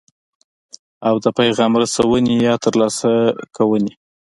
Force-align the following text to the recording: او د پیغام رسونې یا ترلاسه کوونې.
او 1.07 1.15
د 1.23 1.25
پیغام 1.37 1.71
رسونې 1.81 2.35
یا 2.47 2.53
ترلاسه 2.65 3.11
کوونې. 3.55 3.93